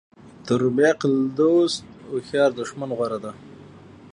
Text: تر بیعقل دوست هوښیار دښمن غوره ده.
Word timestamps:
تر 0.45 0.61
بیعقل 0.75 1.13
دوست 1.37 1.81
هوښیار 2.11 2.51
دښمن 2.59 2.89
غوره 2.97 3.19
ده. 3.23 3.31